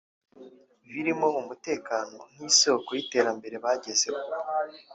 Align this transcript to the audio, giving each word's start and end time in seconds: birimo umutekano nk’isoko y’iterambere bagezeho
birimo 0.91 1.27
umutekano 1.41 2.19
nk’isoko 2.33 2.89
y’iterambere 2.93 3.55
bagezeho 3.63 4.21